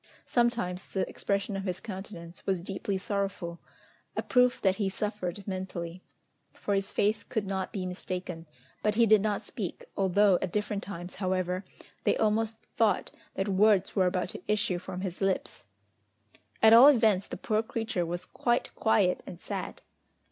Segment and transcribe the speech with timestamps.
[0.25, 3.59] Sometimes the expression of his countenance was deeply sorrowful,
[4.17, 6.01] a proof that he suffered mentally,
[6.55, 8.47] for his face could not be mistaken;
[8.81, 11.63] but he did not speak, although at different times, however,
[12.03, 15.65] they almost thought that words were about to issue from his lips.
[16.63, 19.83] At all events, the poor creature was quite quiet and sad!